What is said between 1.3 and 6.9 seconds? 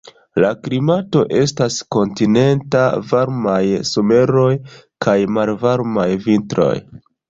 estas kontinenta: varmaj someroj kaj malvarmaj vintroj.